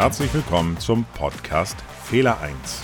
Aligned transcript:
Herzlich 0.00 0.32
willkommen 0.32 0.78
zum 0.78 1.04
Podcast 1.12 1.78
Fehler 2.04 2.40
1. 2.40 2.82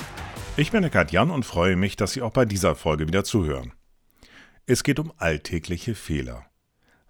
Ich 0.58 0.70
bin 0.70 0.84
Eckhard 0.84 1.12
Jan 1.12 1.30
und 1.30 1.46
freue 1.46 1.74
mich, 1.74 1.96
dass 1.96 2.12
Sie 2.12 2.20
auch 2.20 2.30
bei 2.30 2.44
dieser 2.44 2.74
Folge 2.74 3.08
wieder 3.08 3.24
zuhören. 3.24 3.72
Es 4.66 4.84
geht 4.84 4.98
um 4.98 5.10
alltägliche 5.16 5.94
Fehler. 5.94 6.44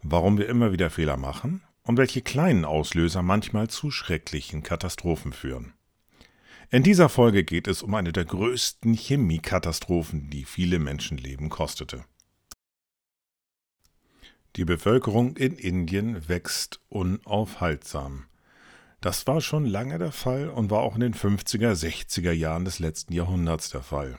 Warum 0.04 0.38
wir 0.38 0.48
immer 0.48 0.70
wieder 0.70 0.90
Fehler 0.90 1.16
machen 1.16 1.60
und 1.82 1.98
welche 1.98 2.22
kleinen 2.22 2.64
Auslöser 2.64 3.22
manchmal 3.22 3.66
zu 3.66 3.90
schrecklichen 3.90 4.62
Katastrophen 4.62 5.32
führen. 5.32 5.72
In 6.70 6.84
dieser 6.84 7.08
Folge 7.08 7.42
geht 7.42 7.66
es 7.66 7.82
um 7.82 7.92
eine 7.92 8.12
der 8.12 8.26
größten 8.26 8.94
Chemiekatastrophen, 8.94 10.30
die 10.30 10.44
viele 10.44 10.78
Menschenleben 10.78 11.48
kostete. 11.48 12.04
Die 14.54 14.64
Bevölkerung 14.64 15.36
in 15.36 15.56
Indien 15.56 16.28
wächst 16.28 16.80
unaufhaltsam. 16.90 18.26
Das 19.06 19.24
war 19.28 19.40
schon 19.40 19.66
lange 19.66 19.98
der 20.00 20.10
Fall 20.10 20.48
und 20.48 20.68
war 20.68 20.80
auch 20.80 20.96
in 20.96 21.00
den 21.00 21.14
50er, 21.14 21.74
60er 21.74 22.32
Jahren 22.32 22.64
des 22.64 22.80
letzten 22.80 23.12
Jahrhunderts 23.12 23.70
der 23.70 23.82
Fall. 23.82 24.18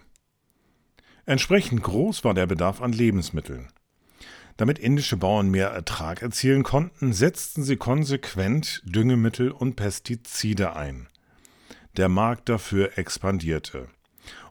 Entsprechend 1.26 1.84
groß 1.84 2.24
war 2.24 2.34
der 2.34 2.48
Bedarf 2.48 2.82
an 2.82 2.94
Lebensmitteln. 2.94 3.68
Damit 4.56 4.80
indische 4.80 5.18
Bauern 5.18 5.50
mehr 5.50 5.68
Ertrag 5.72 6.22
erzielen 6.22 6.64
konnten, 6.64 7.12
setzten 7.12 7.64
sie 7.64 7.76
konsequent 7.76 8.82
Düngemittel 8.86 9.52
und 9.52 9.76
Pestizide 9.76 10.78
ein. 10.78 11.10
Der 11.98 12.08
Markt 12.08 12.48
dafür 12.48 12.98
expandierte. 12.98 13.90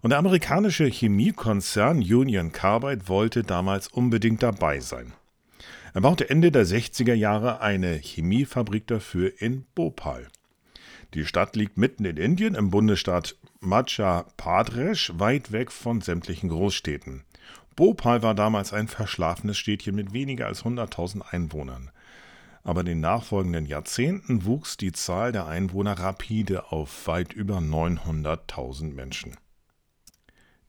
Und 0.03 0.11
der 0.11 0.19
amerikanische 0.19 0.85
Chemiekonzern 0.85 2.01
Union 2.01 2.53
Carbide 2.53 3.09
wollte 3.09 3.43
damals 3.43 3.89
unbedingt 3.89 4.43
dabei 4.43 4.81
sein. 4.81 5.15
Er 5.97 6.03
baute 6.03 6.29
Ende 6.29 6.53
der 6.53 6.67
60er 6.67 7.15
Jahre 7.15 7.63
eine 7.63 7.95
Chemiefabrik 7.95 8.87
dafür 8.87 9.33
in 9.41 9.65
Bhopal. 9.75 10.29
Die 11.15 11.25
Stadt 11.25 11.57
liegt 11.57 11.79
mitten 11.79 12.05
in 12.05 12.19
Indien 12.19 12.55
im 12.55 12.71
Bundesstaat 12.71 13.35
Madhya 13.61 14.27
Pradesh, 14.37 15.13
weit 15.17 15.53
weg 15.53 15.73
von 15.73 16.03
sämtlichen 16.03 16.51
Großstädten. 16.51 17.25
Bhopal 17.77 18.23
war 18.23 18.35
damals 18.35 18.75
ein 18.75 18.89
verschlafenes 18.89 19.57
Städtchen 19.57 19.95
mit 19.95 20.13
weniger 20.13 20.49
als 20.49 20.65
100.000 20.65 21.23
Einwohnern. 21.23 21.91
Aber 22.63 22.81
in 22.81 22.87
den 22.89 23.01
nachfolgenden 23.01 23.65
Jahrzehnten 23.65 24.45
wuchs 24.45 24.77
die 24.77 24.93
Zahl 24.93 25.33
der 25.33 25.47
Einwohner 25.47 25.99
rapide 25.99 26.73
auf 26.73 27.07
weit 27.07 27.33
über 27.33 27.57
900.000 27.57 28.93
Menschen. 28.93 29.35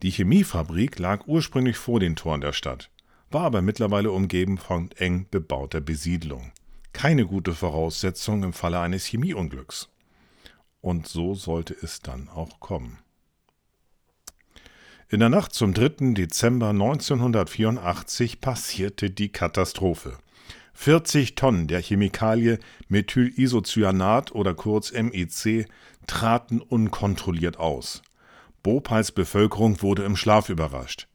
Die 0.03 0.11
Chemiefabrik 0.11 0.98
lag 1.00 1.28
ursprünglich 1.28 1.75
vor 1.75 2.00
den 2.00 2.16
Toren 2.16 2.39
der 2.39 2.53
Stadt 2.53 2.89
war 3.30 3.44
aber 3.44 3.61
mittlerweile 3.61 4.11
umgeben 4.11 4.58
von 4.58 4.92
eng 4.97 5.28
bebauter 5.30 5.81
Besiedlung. 5.81 6.52
Keine 6.94 7.25
gute 7.25 7.53
Voraussetzung 7.53 8.44
im 8.44 8.53
Falle 8.53 8.80
eines 8.80 9.06
Chemieunglücks. 9.06 9.89
Und 10.81 11.08
so 11.08 11.36
sollte 11.36 11.75
es 11.81 12.02
dann 12.02 12.30
auch 12.30 12.59
kommen. 12.59 13.00
In 15.09 15.20
der 15.22 15.30
Nacht 15.30 15.53
zum 15.53 15.73
3. 15.73 16.14
Dezember 16.14 16.70
1984 16.70 18.42
passierte 18.42 19.09
die 19.09 19.30
Katastrophe. 19.30 20.17
40 20.73 21.36
Tonnen 21.36 21.67
der 21.67 21.81
Chemikalie 21.81 22.59
Methylisocyanat 22.88 24.33
oder 24.33 24.53
kurz 24.53 24.92
MEC 24.92 25.67
traten 26.08 26.61
unkontrolliert 26.61 27.58
aus. 27.58 28.02
Bhopals 28.64 29.11
Bevölkerung 29.11 29.81
wurde 29.81 30.03
im 30.03 30.16
Schlaf 30.16 30.50
überrascht. 30.50 31.08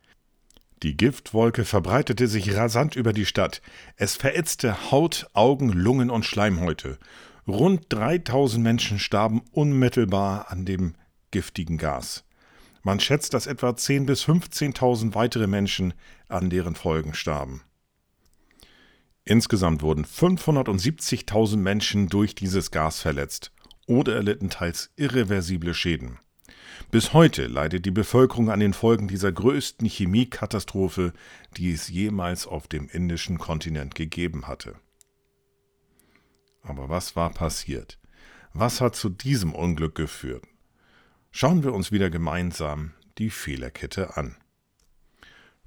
Die 0.83 0.97
Giftwolke 0.97 1.65
verbreitete 1.65 2.27
sich 2.27 2.57
rasant 2.57 2.97
über 2.97 3.13
die 3.13 3.27
Stadt. 3.27 3.63
Es 3.97 4.17
verätzte 4.17 4.91
Haut, 4.91 5.29
Augen, 5.33 5.69
Lungen 5.69 6.11
und 6.11 6.25
Schleimhäute. 6.25 6.99
Rund 7.47 7.87
3000 7.89 8.63
Menschen 8.63 8.99
starben 8.99 9.43
unmittelbar 9.53 10.51
an 10.51 10.65
dem 10.65 10.95
giftigen 11.31 11.79
Gas. 11.79 12.25
Man 12.83 12.99
schätzt, 12.99 13.33
dass 13.33 13.47
etwa 13.47 13.71
10.000 13.71 14.07
bis 14.07 14.25
15.000 14.25 15.15
weitere 15.15 15.47
Menschen 15.47 15.95
an 16.29 16.51
deren 16.51 16.75
Folgen 16.75 17.15
starben. 17.15 17.63
Insgesamt 19.25 19.83
wurden 19.83 20.05
570.000 20.05 21.59
Menschen 21.59 22.09
durch 22.09 22.35
dieses 22.35 22.73
Gas 22.73 23.01
verletzt 23.01 23.53
oder 23.87 24.17
erlitten 24.17 24.51
teils 24.51 24.91
irreversible 24.97 25.75
Schäden. 25.75 26.19
Bis 26.91 27.13
heute 27.13 27.47
leidet 27.47 27.87
die 27.87 27.91
Bevölkerung 27.91 28.51
an 28.51 28.61
den 28.61 28.75
Folgen 28.75 29.09
dieser 29.09 29.33
größten 29.33 29.87
Chemiekatastrophe, 29.89 31.13
die 31.57 31.73
es 31.73 31.89
jemals 31.89 32.47
auf 32.47 32.69
dem 32.69 32.89
indischen 32.89 33.39
Kontinent 33.39 33.95
gegeben 33.95 34.47
hatte. 34.47 34.75
Aber 36.63 36.89
was 36.89 37.17
war 37.17 37.31
passiert? 37.31 37.99
Was 38.53 38.81
hat 38.81 38.95
zu 38.95 39.09
diesem 39.09 39.55
Unglück 39.55 39.95
geführt? 39.95 40.45
Schauen 41.31 41.65
wir 41.65 41.73
uns 41.73 41.91
wieder 41.91 42.11
gemeinsam 42.11 42.93
die 43.19 43.31
Fehlerkette 43.31 44.17
an. 44.17 44.37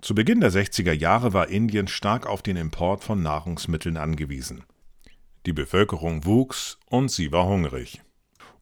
Zu 0.02 0.14
Beginn 0.14 0.40
der 0.40 0.52
60er 0.52 0.92
Jahre 0.92 1.34
war 1.34 1.50
Indien 1.50 1.88
stark 1.88 2.28
auf 2.28 2.44
den 2.44 2.58
Import 2.58 3.04
von 3.04 3.24
Nahrungsmitteln 3.24 3.98
angewiesen. 3.98 4.64
Die 5.48 5.54
Bevölkerung 5.54 6.26
wuchs 6.26 6.78
und 6.86 7.10
sie 7.10 7.32
war 7.32 7.48
hungrig. 7.48 8.02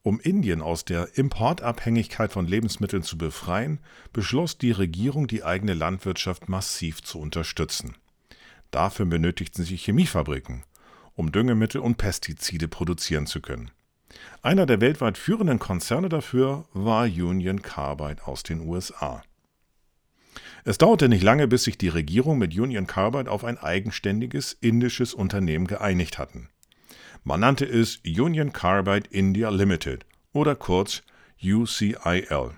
Um 0.06 0.20
Indien 0.20 0.62
aus 0.62 0.84
der 0.84 1.18
Importabhängigkeit 1.18 2.34
von 2.34 2.46
Lebensmitteln 2.46 3.04
zu 3.04 3.18
befreien, 3.18 3.80
beschloss 4.12 4.58
die 4.58 4.72
Regierung, 4.72 5.28
die 5.28 5.46
eigene 5.46 5.74
Landwirtschaft 5.74 6.50
massiv 6.50 7.02
zu 7.02 7.20
unterstützen. 7.20 7.96
Dafür 8.70 9.06
benötigten 9.06 9.64
sie 9.64 9.78
Chemiefabriken, 9.78 10.66
um 11.16 11.32
Düngemittel 11.32 11.80
und 11.80 11.96
Pestizide 11.96 12.68
produzieren 12.68 13.28
zu 13.28 13.40
können. 13.40 13.72
Einer 14.42 14.66
der 14.66 14.82
weltweit 14.82 15.18
führenden 15.18 15.60
Konzerne 15.60 16.10
dafür 16.10 16.66
war 16.74 17.06
Union 17.06 17.62
Carbide 17.62 18.28
aus 18.28 18.44
den 18.44 18.60
USA. 18.60 19.24
Es 20.66 20.78
dauerte 20.78 21.08
nicht 21.08 21.24
lange, 21.24 21.48
bis 21.48 21.64
sich 21.64 21.78
die 21.78 21.88
Regierung 21.88 22.38
mit 22.38 22.54
Union 22.58 22.88
Carbide 22.88 23.32
auf 23.32 23.46
ein 23.46 23.58
eigenständiges 23.58 24.52
indisches 24.60 25.14
Unternehmen 25.14 25.66
geeinigt 25.66 26.18
hatten. 26.18 26.50
Man 27.26 27.40
nannte 27.40 27.64
es 27.66 28.02
Union 28.06 28.52
Carbide 28.52 29.08
India 29.10 29.50
Limited 29.50 30.06
oder 30.34 30.56
kurz 30.56 31.04
UCIL. 31.42 32.52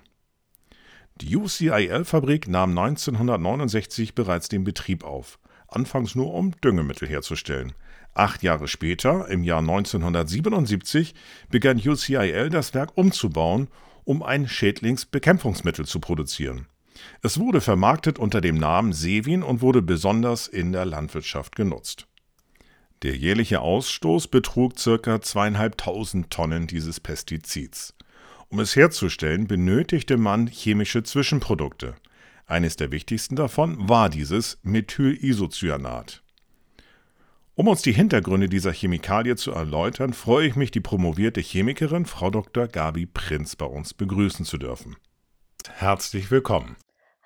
Die 1.21 1.37
UCIL-Fabrik 1.37 2.47
nahm 2.47 2.75
1969 2.75 4.15
bereits 4.15 4.49
den 4.49 4.63
Betrieb 4.63 5.03
auf, 5.03 5.37
anfangs 5.67 6.15
nur 6.15 6.33
um 6.33 6.59
Düngemittel 6.61 7.07
herzustellen. 7.07 7.73
Acht 8.15 8.41
Jahre 8.41 8.67
später, 8.67 9.27
im 9.27 9.43
Jahr 9.43 9.59
1977, 9.59 11.13
begann 11.51 11.77
UCIL 11.77 12.49
das 12.49 12.73
Werk 12.73 12.97
umzubauen, 12.97 13.67
um 14.03 14.23
ein 14.23 14.47
Schädlingsbekämpfungsmittel 14.47 15.85
zu 15.85 15.99
produzieren. 15.99 16.65
Es 17.21 17.39
wurde 17.39 17.61
vermarktet 17.61 18.17
unter 18.17 18.41
dem 18.41 18.55
Namen 18.55 18.93
Sevin 18.93 19.43
und 19.43 19.61
wurde 19.61 19.83
besonders 19.83 20.47
in 20.47 20.71
der 20.71 20.85
Landwirtschaft 20.85 21.55
genutzt. 21.55 22.07
Der 23.05 23.15
jährliche 23.15 23.61
Ausstoß 23.61 24.29
betrug 24.29 24.73
ca. 24.77 25.21
zweieinhalbtausend 25.21 26.31
Tonnen 26.31 26.65
dieses 26.65 26.99
Pestizids. 26.99 27.93
Um 28.49 28.59
es 28.59 28.75
herzustellen, 28.75 29.45
benötigte 29.45 30.17
man 30.17 30.47
chemische 30.47 31.03
Zwischenprodukte. 31.03 31.93
Eines 32.47 32.77
der 32.77 32.89
wichtigsten 32.89 33.35
davon 33.35 33.87
war 33.87 34.09
dieses 34.09 34.57
Methylisocyanat. 34.63 36.23
Um 37.53 37.67
uns 37.67 37.83
die 37.83 37.93
Hintergründe 37.93 38.49
dieser 38.49 38.71
Chemikalie 38.71 39.35
zu 39.35 39.51
erläutern, 39.51 40.13
freue 40.13 40.47
ich 40.47 40.55
mich, 40.55 40.71
die 40.71 40.81
promovierte 40.81 41.41
Chemikerin 41.41 42.07
Frau 42.07 42.31
Dr. 42.31 42.67
Gabi 42.67 43.05
Prinz 43.05 43.55
bei 43.55 43.67
uns 43.67 43.93
begrüßen 43.93 44.45
zu 44.45 44.57
dürfen. 44.57 44.95
Herzlich 45.75 46.31
willkommen. 46.31 46.75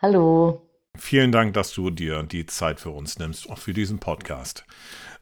Hallo. 0.02 0.70
Vielen 0.98 1.32
Dank, 1.32 1.54
dass 1.54 1.74
du 1.74 1.92
dir 1.92 2.24
die 2.24 2.46
Zeit 2.46 2.80
für 2.82 2.90
uns 2.90 3.20
nimmst, 3.20 3.50
auch 3.50 3.58
für 3.58 3.74
diesen 3.74 4.00
Podcast. 4.00 4.66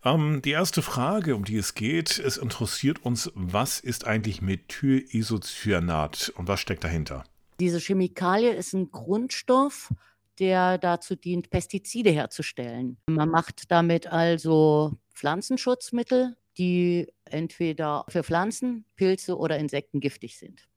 Ähm, 0.08 0.42
die 0.42 0.52
erste 0.52 0.82
Frage, 0.82 1.36
um 1.36 1.44
die 1.44 1.58
es 1.58 1.74
geht, 1.74 2.18
es 2.20 2.38
interessiert 2.38 3.04
uns, 3.04 3.32
was 3.36 3.80
ist 3.80 4.08
eigentlich 4.08 4.42
Methylisocyanat 4.42 6.32
und 6.36 6.48
was 6.48 6.60
steckt 6.62 6.84
dahinter? 6.84 7.26
Diese 7.60 7.80
Chemikalie 7.80 8.54
ist 8.54 8.74
ein 8.74 8.92
Grundstoff, 8.92 9.94
der 10.40 10.78
dazu 10.78 11.16
dient, 11.16 11.50
Pestizide 11.50 12.12
herzustellen. 12.12 12.98
Man 13.08 13.30
macht 13.30 13.72
damit 13.72 14.08
also 14.08 14.94
Pflanzenschutzmittel, 15.14 16.38
die 16.58 17.08
entweder 17.26 18.06
für 18.08 18.24
Pflanzen, 18.24 18.86
Pilze 18.96 19.38
oder 19.38 19.58
Insekten 19.58 20.00
giftig 20.00 20.38
sind. 20.38 20.68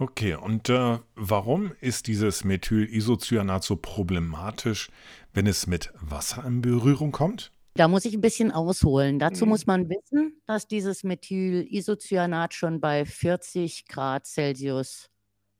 Okay, 0.00 0.34
und 0.34 0.68
äh, 0.68 0.98
warum 1.14 1.72
ist 1.80 2.06
dieses 2.06 2.44
Methylisocyanat 2.44 3.64
so 3.64 3.76
problematisch, 3.76 4.90
wenn 5.32 5.46
es 5.46 5.66
mit 5.66 5.92
Wasser 6.00 6.44
in 6.44 6.60
Berührung 6.60 7.12
kommt? 7.12 7.50
Da 7.74 7.86
muss 7.88 8.04
ich 8.04 8.14
ein 8.14 8.20
bisschen 8.20 8.50
ausholen. 8.50 9.18
Dazu 9.18 9.44
mhm. 9.44 9.50
muss 9.50 9.66
man 9.66 9.88
wissen, 9.88 10.40
dass 10.46 10.66
dieses 10.66 11.04
Methylisocyanat 11.04 12.54
schon 12.54 12.80
bei 12.80 13.04
40 13.04 13.86
Grad 13.86 14.26
Celsius 14.26 15.10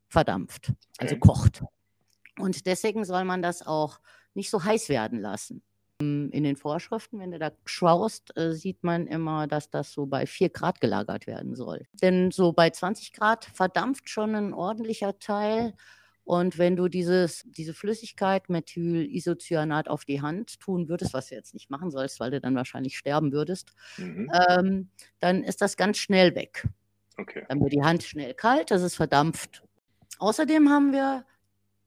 verdampft, 0.09 0.73
also 0.97 1.15
okay. 1.15 1.19
kocht. 1.19 1.63
Und 2.39 2.65
deswegen 2.65 3.05
soll 3.05 3.25
man 3.25 3.41
das 3.41 3.65
auch 3.65 3.99
nicht 4.33 4.49
so 4.49 4.63
heiß 4.63 4.89
werden 4.89 5.19
lassen. 5.19 5.61
Ähm, 6.01 6.29
in 6.31 6.43
den 6.43 6.55
Vorschriften, 6.55 7.19
wenn 7.19 7.31
du 7.31 7.39
da 7.39 7.51
schaust, 7.65 8.35
äh, 8.37 8.53
sieht 8.53 8.83
man 8.83 9.07
immer, 9.07 9.47
dass 9.47 9.69
das 9.69 9.91
so 9.91 10.05
bei 10.05 10.25
4 10.25 10.49
Grad 10.49 10.81
gelagert 10.81 11.27
werden 11.27 11.55
soll. 11.55 11.85
Denn 12.01 12.31
so 12.31 12.53
bei 12.53 12.69
20 12.69 13.13
Grad 13.13 13.45
verdampft 13.45 14.09
schon 14.09 14.35
ein 14.35 14.53
ordentlicher 14.53 15.19
Teil. 15.19 15.73
Und 16.29 16.59
wenn 16.59 16.75
du 16.75 16.89
dieses, 16.89 17.43
diese 17.47 17.73
Flüssigkeit 17.73 18.49
Methylisocyanat 18.49 19.89
auf 19.89 20.05
die 20.05 20.21
Hand 20.21 20.59
tun 20.59 20.87
würdest, 20.87 21.11
was 21.11 21.29
du 21.29 21.33
jetzt 21.33 21.55
nicht 21.55 21.71
machen 21.71 21.89
sollst, 21.89 22.19
weil 22.19 22.29
du 22.29 22.39
dann 22.39 22.53
wahrscheinlich 22.53 22.99
sterben 22.99 23.31
würdest, 23.31 23.73
mhm. 23.97 24.31
ähm, 24.47 24.89
dann 25.17 25.43
ist 25.43 25.59
das 25.59 25.75
ganz 25.75 25.97
schnell 25.97 26.35
weg. 26.35 26.67
Okay. 27.17 27.45
Dann 27.49 27.59
wird 27.61 27.73
die 27.73 27.81
Hand 27.81 28.03
schnell 28.03 28.35
kalt, 28.35 28.69
das 28.69 28.83
ist 28.83 28.93
verdampft. 28.93 29.63
Außerdem 30.19 30.69
haben 30.69 30.93
wir, 30.93 31.25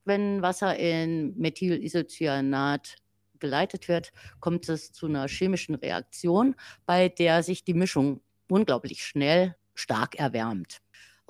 wenn 0.03 0.41
Wasser 0.41 0.77
in 0.77 1.37
Methylisocyanat 1.37 2.97
geleitet 3.39 3.87
wird, 3.87 4.11
kommt 4.41 4.67
es 4.67 4.91
zu 4.91 5.05
einer 5.05 5.29
chemischen 5.29 5.75
Reaktion, 5.75 6.55
bei 6.85 7.07
der 7.07 7.43
sich 7.43 7.63
die 7.63 7.75
Mischung 7.75 8.19
unglaublich 8.49 9.05
schnell 9.05 9.55
stark 9.73 10.15
erwärmt. 10.15 10.82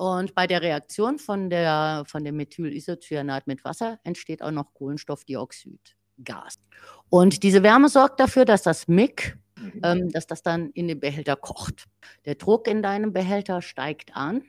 Und 0.03 0.35
bei 0.35 0.47
der 0.47 0.61
Reaktion 0.61 1.17
von, 1.17 1.49
der, 1.49 2.03
von 2.05 2.25
dem 2.25 2.35
Methylisocyanat 2.35 3.47
mit 3.47 3.63
Wasser 3.63 4.01
entsteht 4.03 4.43
auch 4.43 4.51
noch 4.51 4.73
Kohlenstoffdioxid, 4.73 5.95
Gas. 6.21 6.59
Und 7.07 7.41
diese 7.41 7.63
Wärme 7.63 7.87
sorgt 7.87 8.19
dafür, 8.19 8.43
dass 8.43 8.63
das 8.63 8.89
MIG, 8.89 9.37
mhm. 9.55 9.81
ähm, 9.81 10.09
dass 10.09 10.27
das 10.27 10.43
dann 10.43 10.71
in 10.71 10.89
dem 10.89 10.99
Behälter 10.99 11.37
kocht. 11.37 11.85
Der 12.25 12.35
Druck 12.35 12.67
in 12.67 12.81
deinem 12.83 13.13
Behälter 13.13 13.61
steigt 13.61 14.13
an, 14.13 14.43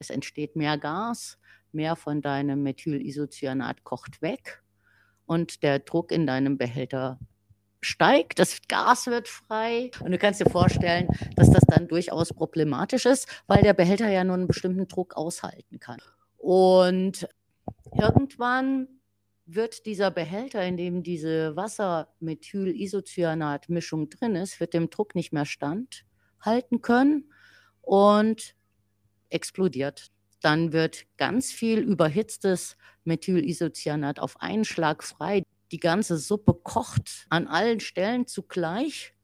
es 0.00 0.10
entsteht 0.10 0.56
mehr 0.56 0.76
Gas, 0.78 1.38
mehr 1.70 1.94
von 1.94 2.20
deinem 2.20 2.64
Methylisocyanat 2.64 3.84
kocht 3.84 4.20
weg 4.20 4.64
und 5.26 5.62
der 5.62 5.78
Druck 5.78 6.10
in 6.10 6.26
deinem 6.26 6.58
Behälter 6.58 7.20
steigt, 7.80 8.38
das 8.38 8.58
Gas 8.68 9.06
wird 9.06 9.28
frei. 9.28 9.90
Und 10.00 10.12
du 10.12 10.18
kannst 10.18 10.40
dir 10.40 10.50
vorstellen, 10.50 11.08
dass 11.36 11.50
das 11.50 11.62
dann 11.66 11.88
durchaus 11.88 12.32
problematisch 12.32 13.06
ist, 13.06 13.28
weil 13.46 13.62
der 13.62 13.74
Behälter 13.74 14.08
ja 14.08 14.24
nur 14.24 14.34
einen 14.34 14.46
bestimmten 14.46 14.88
Druck 14.88 15.16
aushalten 15.16 15.78
kann. 15.78 15.98
Und 16.36 17.28
irgendwann 17.92 18.88
wird 19.46 19.86
dieser 19.86 20.10
Behälter, 20.10 20.64
in 20.64 20.76
dem 20.76 21.02
diese 21.02 21.56
Wasser-Methylisocyanat-Mischung 21.56 24.10
drin 24.10 24.36
ist, 24.36 24.60
wird 24.60 24.74
dem 24.74 24.90
Druck 24.90 25.14
nicht 25.14 25.32
mehr 25.32 25.46
standhalten 25.46 26.82
können 26.82 27.32
und 27.80 28.54
explodiert. 29.30 30.08
Dann 30.42 30.72
wird 30.72 31.06
ganz 31.16 31.50
viel 31.50 31.78
überhitztes 31.78 32.76
Methylisocyanat 33.04 34.20
auf 34.20 34.40
einen 34.40 34.64
Schlag 34.64 35.02
frei 35.02 35.42
die 35.72 35.80
ganze 35.80 36.16
Suppe 36.16 36.54
kocht 36.54 37.26
an 37.28 37.46
allen 37.46 37.80
Stellen 37.80 38.26
zugleich 38.26 39.14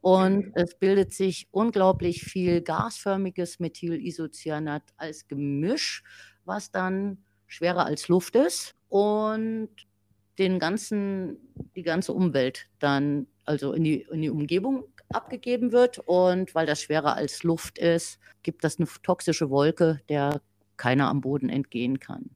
und 0.00 0.48
mhm. 0.48 0.52
es 0.54 0.74
bildet 0.74 1.14
sich 1.14 1.48
unglaublich 1.50 2.24
viel 2.24 2.60
gasförmiges 2.60 3.58
Methylisocyanat 3.58 4.82
als 4.96 5.28
Gemisch, 5.28 6.02
was 6.44 6.70
dann 6.70 7.24
schwerer 7.46 7.86
als 7.86 8.08
Luft 8.08 8.36
ist 8.36 8.74
und 8.88 9.70
den 10.38 10.58
ganzen, 10.58 11.38
die 11.74 11.82
ganze 11.82 12.12
Umwelt 12.12 12.68
dann 12.80 13.28
also 13.44 13.72
in 13.72 13.84
die, 13.84 14.06
in 14.10 14.22
die 14.22 14.30
Umgebung 14.30 14.84
abgegeben 15.10 15.72
wird. 15.72 16.00
Und 16.00 16.54
weil 16.54 16.66
das 16.66 16.82
schwerer 16.82 17.14
als 17.14 17.42
Luft 17.42 17.78
ist, 17.78 18.18
gibt 18.42 18.64
das 18.64 18.78
eine 18.78 18.88
toxische 19.02 19.50
Wolke, 19.50 20.00
der 20.08 20.40
keiner 20.76 21.08
am 21.08 21.20
Boden 21.20 21.48
entgehen 21.48 22.00
kann. 22.00 22.30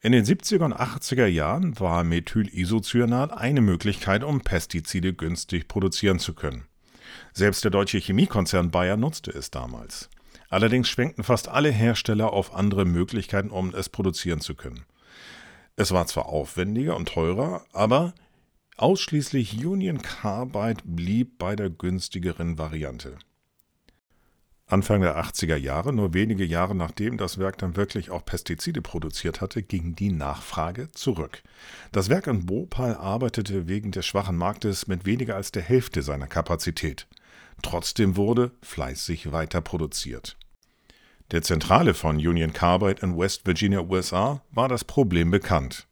In 0.00 0.12
den 0.12 0.24
70er 0.24 0.64
und 0.64 0.72
80er 0.72 1.26
Jahren 1.26 1.78
war 1.78 2.04
Methylisocyanat 2.04 3.32
eine 3.32 3.60
Möglichkeit, 3.60 4.24
um 4.24 4.40
Pestizide 4.40 5.12
günstig 5.12 5.68
produzieren 5.68 6.18
zu 6.18 6.32
können. 6.32 6.66
Selbst 7.34 7.64
der 7.64 7.70
deutsche 7.70 7.98
Chemiekonzern 7.98 8.70
Bayer 8.70 8.96
nutzte 8.96 9.30
es 9.30 9.50
damals. 9.50 10.08
Allerdings 10.48 10.88
schwenkten 10.88 11.22
fast 11.22 11.48
alle 11.48 11.70
Hersteller 11.70 12.32
auf 12.32 12.54
andere 12.54 12.86
Möglichkeiten, 12.86 13.50
um 13.50 13.74
es 13.74 13.90
produzieren 13.90 14.40
zu 14.40 14.54
können. 14.54 14.86
Es 15.76 15.92
war 15.92 16.06
zwar 16.06 16.26
aufwendiger 16.26 16.96
und 16.96 17.08
teurer, 17.08 17.66
aber 17.74 18.14
ausschließlich 18.78 19.64
Union 19.66 20.00
Carbide 20.00 20.82
blieb 20.84 21.36
bei 21.38 21.56
der 21.56 21.68
günstigeren 21.68 22.56
Variante. 22.56 23.18
Anfang 24.72 25.00
der 25.00 25.18
80er 25.18 25.56
Jahre, 25.56 25.92
nur 25.92 26.14
wenige 26.14 26.44
Jahre 26.44 26.76
nachdem 26.76 27.16
das 27.16 27.38
Werk 27.38 27.58
dann 27.58 27.74
wirklich 27.74 28.10
auch 28.10 28.24
Pestizide 28.24 28.80
produziert 28.80 29.40
hatte, 29.40 29.62
ging 29.62 29.96
die 29.96 30.12
Nachfrage 30.12 30.92
zurück. 30.92 31.42
Das 31.90 32.08
Werk 32.08 32.28
in 32.28 32.46
Bhopal 32.46 32.94
arbeitete 32.94 33.66
wegen 33.66 33.90
des 33.90 34.06
schwachen 34.06 34.36
Marktes 34.36 34.86
mit 34.86 35.06
weniger 35.06 35.34
als 35.34 35.50
der 35.50 35.62
Hälfte 35.62 36.02
seiner 36.02 36.28
Kapazität. 36.28 37.08
Trotzdem 37.62 38.16
wurde 38.16 38.52
fleißig 38.62 39.32
weiter 39.32 39.60
produziert. 39.60 40.36
Der 41.32 41.42
Zentrale 41.42 41.92
von 41.92 42.16
Union 42.16 42.52
Carbide 42.52 43.02
in 43.02 43.18
West 43.18 43.46
Virginia, 43.46 43.80
USA, 43.80 44.42
war 44.52 44.68
das 44.68 44.84
Problem 44.84 45.32
bekannt. 45.32 45.88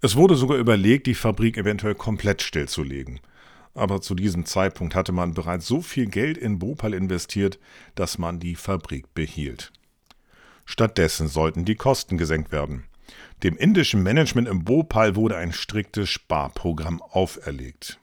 Es 0.00 0.16
wurde 0.16 0.34
sogar 0.34 0.58
überlegt, 0.58 1.06
die 1.06 1.14
Fabrik 1.14 1.56
eventuell 1.56 1.94
komplett 1.94 2.42
stillzulegen 2.42 3.20
aber 3.78 4.00
zu 4.00 4.14
diesem 4.14 4.44
Zeitpunkt 4.44 4.94
hatte 4.94 5.12
man 5.12 5.34
bereits 5.34 5.66
so 5.66 5.80
viel 5.80 6.06
Geld 6.06 6.36
in 6.36 6.58
Bhopal 6.58 6.94
investiert, 6.94 7.58
dass 7.94 8.18
man 8.18 8.40
die 8.40 8.56
Fabrik 8.56 9.14
behielt. 9.14 9.72
Stattdessen 10.64 11.28
sollten 11.28 11.64
die 11.64 11.76
Kosten 11.76 12.18
gesenkt 12.18 12.52
werden. 12.52 12.84
Dem 13.42 13.56
indischen 13.56 14.02
Management 14.02 14.48
in 14.48 14.64
Bhopal 14.64 15.16
wurde 15.16 15.36
ein 15.36 15.52
striktes 15.52 16.10
Sparprogramm 16.10 17.00
auferlegt. 17.00 17.98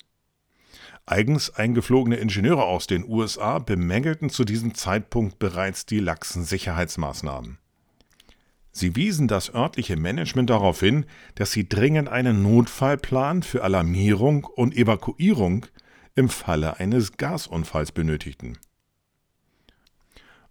Eigens 1.06 1.52
eingeflogene 1.52 2.16
Ingenieure 2.16 2.64
aus 2.64 2.88
den 2.88 3.08
USA 3.08 3.60
bemängelten 3.60 4.32
zu 4.32 4.44
diesem 4.44 4.74
Zeitpunkt 4.74 5.38
bereits 5.38 5.86
die 5.86 6.00
laxen 6.00 6.44
Sicherheitsmaßnahmen. 6.44 7.60
Sie 8.78 8.98
wiesen 8.98 9.30
das 9.30 9.54
örtliche 9.56 9.96
Management 9.96 10.50
darauf 10.50 10.82
hin, 10.82 11.06
dass 11.36 11.54
sie 11.54 11.70
dringend 11.70 12.10
einen 12.10 12.44
Notfallplan 12.44 13.42
für 13.42 13.64
Alarmierung 13.64 14.44
und 14.44 14.76
Evakuierung 14.76 15.66
im 16.14 16.28
Falle 16.28 16.78
eines 16.78 17.16
Gasunfalls 17.16 17.94
benötigten. 17.94 18.58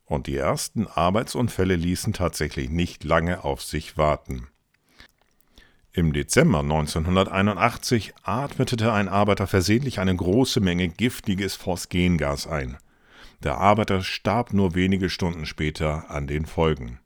Und 0.06 0.26
die 0.26 0.38
ersten 0.38 0.86
Arbeitsunfälle 0.86 1.76
ließen 1.76 2.14
tatsächlich 2.14 2.70
nicht 2.70 3.04
lange 3.04 3.44
auf 3.44 3.62
sich 3.62 3.98
warten. 3.98 4.46
Im 5.92 6.14
Dezember 6.14 6.60
1981 6.60 8.14
atmete 8.22 8.90
ein 8.90 9.10
Arbeiter 9.10 9.46
versehentlich 9.46 9.98
eine 9.98 10.16
große 10.16 10.60
Menge 10.60 10.88
giftiges 10.88 11.56
Phosgengas 11.56 12.46
ein. 12.46 12.78
Der 13.42 13.58
Arbeiter 13.58 14.02
starb 14.02 14.54
nur 14.54 14.74
wenige 14.74 15.10
Stunden 15.10 15.44
später 15.44 16.10
an 16.10 16.26
den 16.26 16.46
Folgen. 16.46 17.00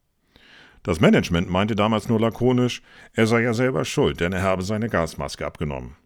Das 0.88 1.00
Management 1.00 1.50
meinte 1.50 1.76
damals 1.76 2.08
nur 2.08 2.18
lakonisch, 2.18 2.80
er 3.12 3.26
sei 3.26 3.42
ja 3.42 3.52
selber 3.52 3.84
schuld, 3.84 4.20
denn 4.20 4.32
er 4.32 4.40
habe 4.40 4.62
seine 4.62 4.88
Gasmaske 4.88 5.44
abgenommen. 5.44 5.96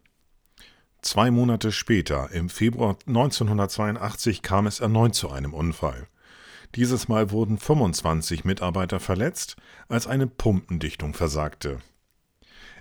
Zwei 1.03 1.31
Monate 1.31 1.71
später, 1.71 2.33
im 2.33 2.49
Februar 2.49 2.97
1982, 3.07 4.43
kam 4.43 4.67
es 4.67 4.81
erneut 4.81 5.15
zu 5.15 5.31
einem 5.31 5.55
Unfall. 5.55 6.09
Dieses 6.75 7.07
Mal 7.07 7.31
wurden 7.31 7.59
25 7.59 8.45
Mitarbeiter 8.45 8.99
verletzt, 8.99 9.55
als 9.87 10.09
eine 10.09 10.27
Pumpendichtung 10.27 11.15
versagte. 11.15 11.79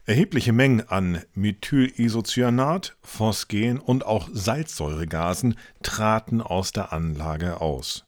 Erhebliche 0.06 0.54
Mengen 0.54 0.82
an 0.82 1.22
Methylisocyanat, 1.36 2.98
Phosgen 3.04 3.78
und 3.78 4.08
auch 4.08 4.28
Salzsäuregasen 4.34 5.54
traten 5.84 6.42
aus 6.42 6.72
der 6.72 6.94
Anlage 6.94 7.62
aus. 7.62 8.06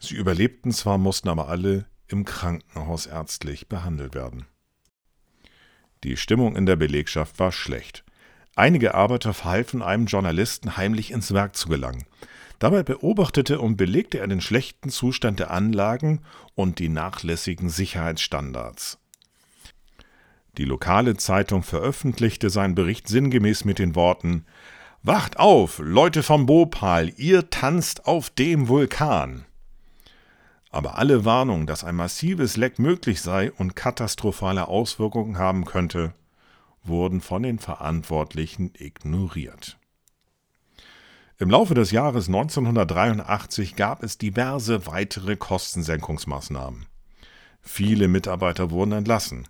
Sie 0.00 0.16
überlebten 0.16 0.72
zwar, 0.72 0.98
mussten 0.98 1.28
aber 1.28 1.46
alle 1.46 1.86
im 2.08 2.24
Krankenhaus 2.24 3.06
ärztlich 3.06 3.68
behandelt 3.68 4.14
werden. 4.14 4.46
Die 6.04 6.16
Stimmung 6.16 6.56
in 6.56 6.66
der 6.66 6.76
Belegschaft 6.76 7.38
war 7.38 7.52
schlecht. 7.52 8.04
Einige 8.54 8.94
Arbeiter 8.94 9.34
verhalfen 9.34 9.82
einem 9.82 10.06
Journalisten 10.06 10.76
heimlich 10.76 11.10
ins 11.10 11.32
Werk 11.32 11.56
zu 11.56 11.68
gelangen. 11.68 12.04
Dabei 12.58 12.82
beobachtete 12.82 13.60
und 13.60 13.76
belegte 13.76 14.18
er 14.18 14.26
den 14.26 14.40
schlechten 14.40 14.90
Zustand 14.90 15.40
der 15.40 15.50
Anlagen 15.50 16.22
und 16.54 16.78
die 16.78 16.88
nachlässigen 16.88 17.68
Sicherheitsstandards. 17.68 18.98
Die 20.56 20.64
lokale 20.64 21.16
Zeitung 21.16 21.62
veröffentlichte 21.62 22.48
seinen 22.48 22.74
Bericht 22.74 23.08
sinngemäß 23.08 23.64
mit 23.64 23.78
den 23.78 23.94
Worten 23.94 24.46
Wacht 25.02 25.38
auf, 25.38 25.78
Leute 25.78 26.24
vom 26.24 26.46
Bhopal, 26.46 27.12
ihr 27.16 27.48
tanzt 27.48 28.06
auf 28.06 28.28
dem 28.28 28.66
Vulkan. 28.66 29.45
Aber 30.76 30.98
alle 30.98 31.24
Warnungen, 31.24 31.66
dass 31.66 31.84
ein 31.84 31.94
massives 31.94 32.58
Leck 32.58 32.78
möglich 32.78 33.22
sei 33.22 33.50
und 33.50 33.76
katastrophale 33.76 34.68
Auswirkungen 34.68 35.38
haben 35.38 35.64
könnte, 35.64 36.12
wurden 36.82 37.22
von 37.22 37.44
den 37.44 37.58
Verantwortlichen 37.58 38.72
ignoriert. 38.76 39.78
Im 41.38 41.48
Laufe 41.48 41.72
des 41.72 41.92
Jahres 41.92 42.26
1983 42.26 43.74
gab 43.74 44.02
es 44.02 44.18
diverse 44.18 44.86
weitere 44.86 45.36
Kostensenkungsmaßnahmen. 45.36 46.84
Viele 47.62 48.06
Mitarbeiter 48.06 48.70
wurden 48.70 48.92
entlassen. 48.92 49.48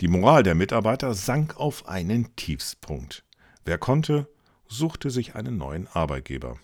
Die 0.00 0.06
Moral 0.06 0.44
der 0.44 0.54
Mitarbeiter 0.54 1.14
sank 1.14 1.56
auf 1.56 1.88
einen 1.88 2.36
Tiefspunkt. 2.36 3.24
Wer 3.64 3.78
konnte, 3.78 4.28
suchte 4.68 5.10
sich 5.10 5.34
einen 5.34 5.58
neuen 5.58 5.88
Arbeitgeber. 5.88 6.60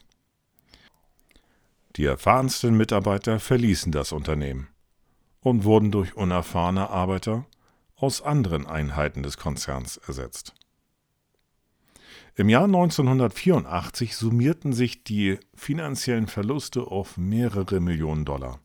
Die 1.96 2.04
erfahrensten 2.04 2.76
Mitarbeiter 2.76 3.40
verließen 3.40 3.90
das 3.90 4.12
Unternehmen 4.12 4.68
und 5.40 5.64
wurden 5.64 5.90
durch 5.90 6.14
unerfahrene 6.14 6.90
Arbeiter 6.90 7.46
aus 7.94 8.20
anderen 8.20 8.66
Einheiten 8.66 9.22
des 9.22 9.38
Konzerns 9.38 9.96
ersetzt. 9.96 10.54
Im 12.34 12.50
Jahr 12.50 12.64
1984 12.64 14.14
summierten 14.14 14.74
sich 14.74 15.04
die 15.04 15.38
finanziellen 15.54 16.26
Verluste 16.26 16.82
auf 16.82 17.16
mehrere 17.16 17.80
Millionen 17.80 18.26
Dollar. 18.26 18.60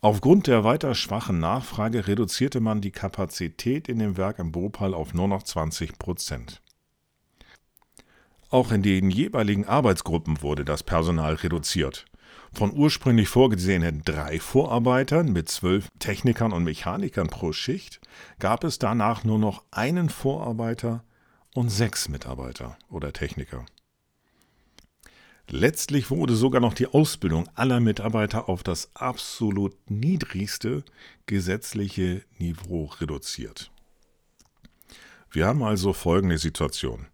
Aufgrund 0.00 0.46
der 0.46 0.64
weiter 0.64 0.94
schwachen 0.94 1.38
Nachfrage 1.38 2.06
reduzierte 2.06 2.60
man 2.60 2.80
die 2.80 2.92
Kapazität 2.92 3.88
in 3.88 3.98
dem 3.98 4.16
Werk 4.16 4.38
im 4.38 4.52
Bhopal 4.52 4.94
auf 4.94 5.12
nur 5.12 5.28
noch 5.28 5.42
20 5.42 5.98
Prozent. 5.98 6.62
Auch 8.50 8.70
in 8.70 8.82
den 8.82 9.10
jeweiligen 9.10 9.64
Arbeitsgruppen 9.66 10.42
wurde 10.42 10.64
das 10.64 10.82
Personal 10.82 11.34
reduziert. 11.34 12.06
Von 12.52 12.72
ursprünglich 12.72 13.28
vorgesehenen 13.28 14.02
drei 14.04 14.38
Vorarbeitern 14.38 15.32
mit 15.32 15.48
zwölf 15.48 15.88
Technikern 15.98 16.52
und 16.52 16.64
Mechanikern 16.64 17.26
pro 17.26 17.52
Schicht 17.52 18.00
gab 18.38 18.64
es 18.64 18.78
danach 18.78 19.24
nur 19.24 19.38
noch 19.38 19.64
einen 19.72 20.08
Vorarbeiter 20.08 21.04
und 21.54 21.70
sechs 21.70 22.08
Mitarbeiter 22.08 22.78
oder 22.88 23.12
Techniker. 23.12 23.66
Letztlich 25.48 26.10
wurde 26.10 26.34
sogar 26.34 26.60
noch 26.60 26.74
die 26.74 26.88
Ausbildung 26.88 27.48
aller 27.54 27.78
Mitarbeiter 27.78 28.48
auf 28.48 28.62
das 28.62 28.90
absolut 28.94 29.74
niedrigste 29.88 30.84
gesetzliche 31.26 32.22
Niveau 32.38 32.86
reduziert. 33.00 33.70
Wir 35.30 35.46
haben 35.46 35.62
also 35.62 35.92
folgende 35.92 36.38
Situation. 36.38 37.06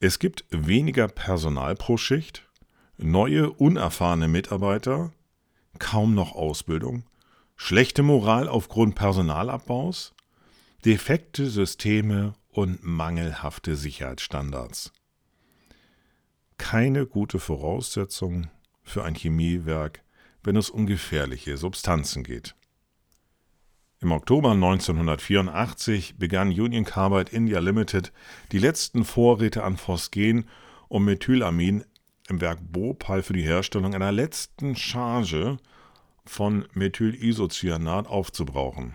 Es 0.00 0.18
gibt 0.18 0.44
weniger 0.50 1.08
Personal 1.08 1.74
pro 1.74 1.96
Schicht, 1.96 2.48
neue, 2.96 3.50
unerfahrene 3.50 4.28
Mitarbeiter, 4.28 5.12
kaum 5.78 6.14
noch 6.14 6.34
Ausbildung, 6.34 7.04
schlechte 7.56 8.02
Moral 8.02 8.48
aufgrund 8.48 8.94
Personalabbaus, 8.94 10.14
defekte 10.84 11.48
Systeme 11.48 12.34
und 12.50 12.84
mangelhafte 12.84 13.76
Sicherheitsstandards 13.76 14.92
keine 16.58 17.06
gute 17.06 17.38
Voraussetzung 17.38 18.48
für 18.82 19.04
ein 19.04 19.14
Chemiewerk, 19.14 20.02
wenn 20.42 20.56
es 20.56 20.70
um 20.70 20.86
gefährliche 20.86 21.56
Substanzen 21.56 22.22
geht. 22.22 22.54
Im 24.04 24.12
Oktober 24.12 24.50
1984 24.50 26.18
begann 26.18 26.48
Union 26.48 26.84
Carbide 26.84 27.32
India 27.32 27.58
Limited 27.58 28.12
die 28.52 28.58
letzten 28.58 29.02
Vorräte 29.02 29.64
an 29.64 29.78
Phosgen 29.78 30.44
und 30.88 31.06
Methylamin 31.06 31.86
im 32.28 32.42
Werk 32.42 32.58
Bhopal 32.70 33.22
für 33.22 33.32
die 33.32 33.40
Herstellung 33.40 33.94
einer 33.94 34.12
letzten 34.12 34.76
Charge 34.76 35.56
von 36.26 36.68
Methylisocyanat 36.74 38.06
aufzubrauchen. 38.06 38.94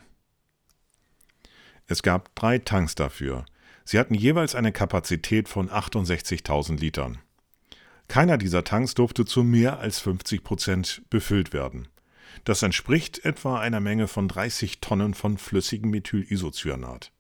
Es 1.88 2.04
gab 2.04 2.36
drei 2.36 2.60
Tanks 2.60 2.94
dafür. 2.94 3.46
Sie 3.86 3.98
hatten 3.98 4.13
jeweils 4.13 4.54
eine 4.54 4.72
Kapazität 4.72 5.50
von 5.50 5.72
68.000 5.72 6.80
Litern. 6.80 7.18
Keiner 8.10 8.38
dieser 8.38 8.63
Tanks 8.63 8.94
durfte 8.94 9.25
zu 9.25 9.42
mehr 9.42 9.80
als 9.80 9.98
50 10.01 10.44
Prozent 10.44 11.01
befüllt 11.10 11.51
werden. 11.51 11.88
Das 12.43 12.63
entspricht 12.63 13.24
etwa 13.25 13.59
einer 13.59 13.79
Menge 13.79 14.07
von 14.07 14.27
30 14.27 14.81
Tonnen 14.81 15.13
von 15.13 15.38
flüssigem 15.38 15.91
Methylisocyanat. 15.91 17.12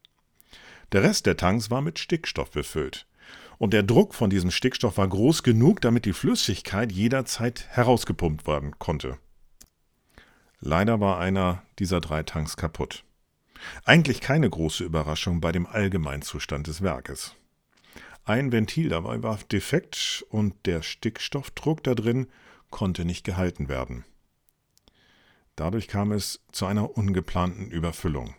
Der 0.91 1.03
Rest 1.03 1.25
der 1.25 1.37
Tanks 1.37 1.69
war 1.69 1.81
mit 1.81 1.99
Stickstoff 1.99 2.51
befüllt. 2.51 3.05
Und 3.57 3.73
der 3.73 3.83
Druck 3.83 4.15
von 4.15 4.29
diesem 4.29 4.51
Stickstoff 4.51 4.97
war 4.97 5.07
groß 5.07 5.43
genug, 5.43 5.81
damit 5.81 6.05
die 6.05 6.13
Flüssigkeit 6.13 6.91
jederzeit 6.91 7.67
herausgepumpt 7.69 8.47
werden 8.47 8.79
konnte. 8.79 9.17
Leider 10.61 10.99
war 10.99 11.19
einer 11.19 11.63
dieser 11.77 11.99
drei 12.01 12.23
Tanks 12.23 12.57
kaputt. 12.57 13.03
Eigentlich 13.83 14.21
keine 14.21 14.49
große 14.49 14.83
Überraschung 14.83 15.41
bei 15.41 15.51
dem 15.51 15.67
Allgemeinzustand 15.67 16.67
des 16.67 16.81
Werkes. 16.81 17.35
Ein 18.25 18.51
Ventil 18.51 18.89
dabei 18.89 19.21
war 19.23 19.37
defekt 19.51 20.25
und 20.29 20.65
der 20.65 20.81
Stickstoffdruck 20.81 21.83
da 21.83 21.95
drin 21.95 22.27
konnte 22.69 23.03
nicht 23.03 23.23
gehalten 23.23 23.67
werden. 23.67 24.05
Dadurch 25.59 25.89
kam 25.89 26.13
es 26.13 26.39
zu 26.53 26.67
einer 26.67 26.97
ungeplanten 26.97 27.69
Überfüllung. 27.69 28.33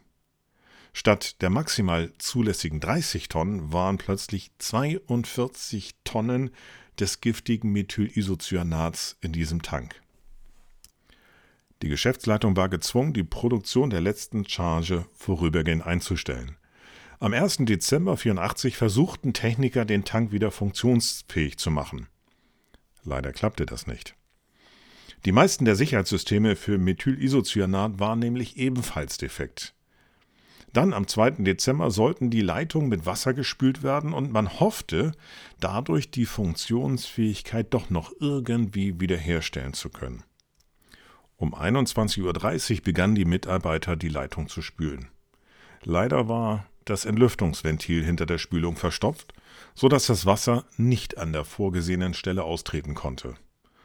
Statt 0.94 1.42
der 1.42 1.50
maximal 1.50 2.10
zulässigen 2.16 2.80
30 2.80 3.28
Tonnen 3.28 3.74
waren 3.74 3.98
plötzlich 3.98 4.52
42 4.56 5.96
Tonnen 6.02 6.50
des 6.98 7.20
giftigen 7.20 7.72
Methylisocyanats 7.72 9.18
in 9.20 9.32
diesem 9.32 9.60
Tank. 9.60 10.00
Die 11.82 11.90
Geschäftsleitung 11.90 12.56
war 12.56 12.70
gezwungen, 12.70 13.12
die 13.12 13.24
Produktion 13.24 13.90
der 13.90 14.00
letzten 14.00 14.48
Charge 14.48 15.04
vorübergehend 15.12 15.86
einzustellen. 15.86 16.56
Am 17.18 17.34
1. 17.34 17.58
Dezember 17.66 18.12
1984 18.12 18.78
versuchten 18.78 19.34
Techniker, 19.34 19.84
den 19.84 20.06
Tank 20.06 20.32
wieder 20.32 20.50
funktionsfähig 20.50 21.58
zu 21.58 21.70
machen. 21.70 22.08
Leider 23.04 23.34
klappte 23.34 23.66
das 23.66 23.86
nicht. 23.86 24.16
Die 25.26 25.32
meisten 25.32 25.66
der 25.66 25.76
Sicherheitssysteme 25.76 26.56
für 26.56 26.78
Methylisocyanat 26.78 27.98
waren 27.98 28.20
nämlich 28.20 28.56
ebenfalls 28.56 29.18
defekt. 29.18 29.74
Dann 30.72 30.94
am 30.94 31.06
2. 31.08 31.42
Dezember 31.42 31.90
sollten 31.90 32.30
die 32.30 32.42
Leitungen 32.42 32.88
mit 32.88 33.04
Wasser 33.04 33.34
gespült 33.34 33.82
werden 33.82 34.12
und 34.12 34.32
man 34.32 34.60
hoffte, 34.60 35.12
dadurch 35.58 36.10
die 36.10 36.26
Funktionsfähigkeit 36.26 37.74
doch 37.74 37.90
noch 37.90 38.12
irgendwie 38.20 39.00
wiederherstellen 39.00 39.72
zu 39.74 39.90
können. 39.90 40.22
Um 41.36 41.54
21.30 41.54 42.76
Uhr 42.76 42.82
begannen 42.82 43.14
die 43.14 43.24
Mitarbeiter, 43.24 43.96
die 43.96 44.08
Leitung 44.08 44.48
zu 44.48 44.62
spülen. 44.62 45.08
Leider 45.82 46.28
war 46.28 46.66
das 46.84 47.04
Entlüftungsventil 47.04 48.04
hinter 48.04 48.26
der 48.26 48.38
Spülung 48.38 48.76
verstopft, 48.76 49.34
so 49.74 49.88
dass 49.88 50.06
das 50.06 50.24
Wasser 50.24 50.64
nicht 50.76 51.18
an 51.18 51.32
der 51.32 51.44
vorgesehenen 51.44 52.14
Stelle 52.14 52.44
austreten 52.44 52.94
konnte. 52.94 53.34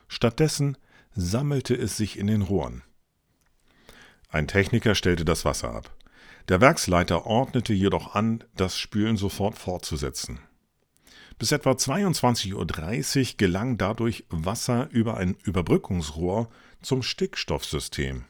Stattdessen 0.07 0.77
sammelte 1.15 1.75
es 1.75 1.97
sich 1.97 2.19
in 2.19 2.27
den 2.27 2.41
Rohren. 2.41 2.83
Ein 4.29 4.47
Techniker 4.47 4.95
stellte 4.95 5.25
das 5.25 5.45
Wasser 5.45 5.73
ab. 5.73 5.95
Der 6.49 6.61
Werksleiter 6.61 7.25
ordnete 7.25 7.73
jedoch 7.73 8.13
an, 8.13 8.43
das 8.55 8.77
Spülen 8.77 9.17
sofort 9.17 9.57
fortzusetzen. 9.57 10.39
Bis 11.39 11.51
etwa 11.51 11.71
22.30 11.71 12.53
Uhr 13.31 13.37
gelang 13.37 13.77
dadurch 13.77 14.25
Wasser 14.29 14.89
über 14.91 15.17
ein 15.17 15.35
Überbrückungsrohr 15.43 16.49
zum 16.81 17.01
Stickstoffsystem. 17.01 18.25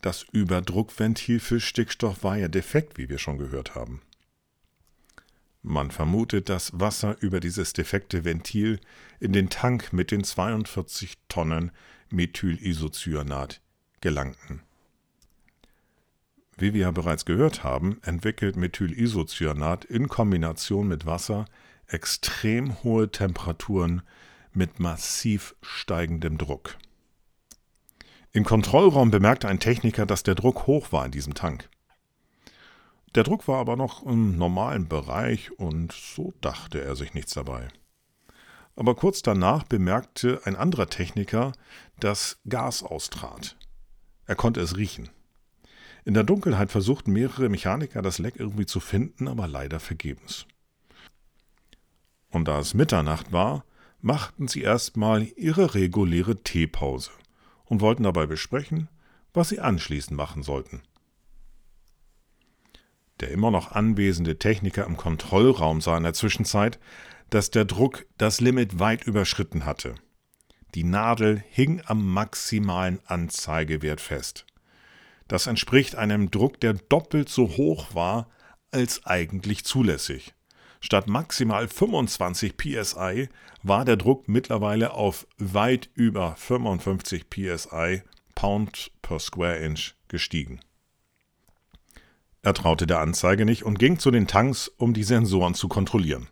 Das 0.00 0.24
Überdruckventil 0.30 1.40
für 1.40 1.58
Stickstoff 1.58 2.22
war 2.22 2.36
ja 2.36 2.48
defekt, 2.48 2.98
wie 2.98 3.08
wir 3.08 3.18
schon 3.18 3.38
gehört 3.38 3.74
haben. 3.74 4.02
Man 5.68 5.90
vermutet, 5.90 6.48
dass 6.48 6.70
Wasser 6.78 7.16
über 7.18 7.40
dieses 7.40 7.72
defekte 7.72 8.24
Ventil 8.24 8.78
in 9.18 9.32
den 9.32 9.50
Tank 9.50 9.92
mit 9.92 10.12
den 10.12 10.22
42 10.22 11.14
Tonnen 11.28 11.72
Methylisocyanat 12.08 13.60
gelangten. 14.00 14.62
Wie 16.56 16.72
wir 16.72 16.82
ja 16.82 16.90
bereits 16.92 17.24
gehört 17.24 17.64
haben, 17.64 17.98
entwickelt 18.04 18.54
Methylisocyanat 18.54 19.84
in 19.84 20.06
Kombination 20.06 20.86
mit 20.86 21.04
Wasser 21.04 21.46
extrem 21.88 22.84
hohe 22.84 23.10
Temperaturen 23.10 24.02
mit 24.52 24.78
massiv 24.78 25.56
steigendem 25.62 26.38
Druck. 26.38 26.76
Im 28.30 28.44
Kontrollraum 28.44 29.10
bemerkte 29.10 29.48
ein 29.48 29.58
Techniker, 29.58 30.06
dass 30.06 30.22
der 30.22 30.36
Druck 30.36 30.68
hoch 30.68 30.92
war 30.92 31.06
in 31.06 31.10
diesem 31.10 31.34
Tank. 31.34 31.68
Der 33.14 33.22
Druck 33.22 33.48
war 33.48 33.58
aber 33.58 33.76
noch 33.76 34.04
im 34.04 34.36
normalen 34.36 34.88
Bereich 34.88 35.50
und 35.58 35.92
so 35.92 36.34
dachte 36.40 36.82
er 36.82 36.96
sich 36.96 37.14
nichts 37.14 37.32
dabei. 37.32 37.68
Aber 38.74 38.94
kurz 38.94 39.22
danach 39.22 39.64
bemerkte 39.64 40.40
ein 40.44 40.54
anderer 40.54 40.88
Techniker, 40.88 41.52
dass 41.98 42.38
Gas 42.46 42.82
austrat. 42.82 43.56
Er 44.26 44.34
konnte 44.36 44.60
es 44.60 44.76
riechen. 44.76 45.08
In 46.04 46.14
der 46.14 46.24
Dunkelheit 46.24 46.70
versuchten 46.70 47.12
mehrere 47.12 47.48
Mechaniker 47.48 48.02
das 48.02 48.18
Leck 48.18 48.36
irgendwie 48.36 48.66
zu 48.66 48.80
finden, 48.80 49.28
aber 49.28 49.48
leider 49.48 49.80
vergebens. 49.80 50.46
Und 52.30 52.46
da 52.46 52.58
es 52.58 52.74
Mitternacht 52.74 53.32
war, 53.32 53.64
machten 54.00 54.46
sie 54.46 54.60
erstmal 54.60 55.22
ihre 55.36 55.74
reguläre 55.74 56.36
Teepause 56.36 57.10
und 57.64 57.80
wollten 57.80 58.02
dabei 58.02 58.26
besprechen, 58.26 58.88
was 59.32 59.48
sie 59.48 59.60
anschließend 59.60 60.16
machen 60.16 60.42
sollten. 60.42 60.82
Der 63.20 63.30
immer 63.30 63.50
noch 63.50 63.72
anwesende 63.72 64.38
Techniker 64.38 64.84
im 64.84 64.96
Kontrollraum 64.96 65.80
sah 65.80 65.96
in 65.96 66.02
der 66.02 66.12
Zwischenzeit, 66.12 66.78
dass 67.30 67.50
der 67.50 67.64
Druck 67.64 68.06
das 68.18 68.40
Limit 68.40 68.78
weit 68.78 69.04
überschritten 69.04 69.64
hatte. 69.64 69.94
Die 70.74 70.84
Nadel 70.84 71.42
hing 71.48 71.82
am 71.86 72.12
maximalen 72.12 73.00
Anzeigewert 73.06 74.00
fest. 74.00 74.44
Das 75.28 75.46
entspricht 75.46 75.96
einem 75.96 76.30
Druck, 76.30 76.60
der 76.60 76.74
doppelt 76.74 77.28
so 77.28 77.56
hoch 77.56 77.94
war 77.94 78.28
als 78.70 79.06
eigentlich 79.06 79.64
zulässig. 79.64 80.34
Statt 80.80 81.08
maximal 81.08 81.66
25 81.66 82.56
psi 82.56 83.28
war 83.62 83.84
der 83.84 83.96
Druck 83.96 84.28
mittlerweile 84.28 84.92
auf 84.92 85.26
weit 85.38 85.88
über 85.94 86.36
55 86.36 87.30
psi 87.30 88.02
Pound 88.34 88.92
per 89.00 89.18
Square 89.18 89.56
Inch 89.56 89.94
gestiegen. 90.08 90.60
Er 92.46 92.54
traute 92.54 92.86
der 92.86 93.00
Anzeige 93.00 93.44
nicht 93.44 93.64
und 93.64 93.80
ging 93.80 93.98
zu 93.98 94.12
den 94.12 94.28
Tanks, 94.28 94.68
um 94.68 94.94
die 94.94 95.02
Sensoren 95.02 95.54
zu 95.54 95.66
kontrollieren. 95.66 96.28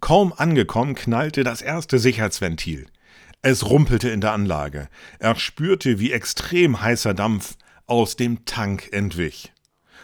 Kaum 0.00 0.32
angekommen, 0.32 0.94
knallte 0.94 1.44
das 1.44 1.60
erste 1.60 1.98
Sicherheitsventil. 1.98 2.86
Es 3.42 3.68
rumpelte 3.68 4.08
in 4.08 4.22
der 4.22 4.32
Anlage. 4.32 4.88
Er 5.18 5.36
spürte, 5.36 5.98
wie 5.98 6.12
extrem 6.12 6.80
heißer 6.80 7.12
Dampf 7.12 7.58
aus 7.84 8.16
dem 8.16 8.46
Tank 8.46 8.88
entwich. 8.90 9.52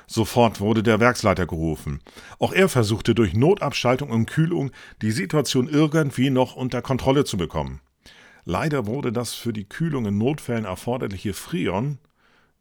Sofort 0.07 0.61
wurde 0.61 0.83
der 0.83 1.01
Werksleiter 1.01 1.47
gerufen. 1.47 2.01
Auch 2.39 2.53
er 2.53 2.69
versuchte 2.69 3.15
durch 3.15 3.33
Notabschaltung 3.33 4.11
und 4.11 4.27
Kühlung 4.27 4.73
die 5.01 5.11
Situation 5.11 5.71
irgendwie 5.71 6.29
noch 6.29 6.55
unter 6.55 6.83
Kontrolle 6.83 7.25
zu 7.25 7.39
bekommen. 7.39 7.81
Leider 8.45 8.87
wurde 8.87 9.11
das 9.11 9.33
für 9.33 9.55
die 9.55 9.65
Kühlung 9.67 10.05
in 10.05 10.19
Notfällen 10.19 10.67
erforderliche 10.67 11.33
Freon 11.33 11.97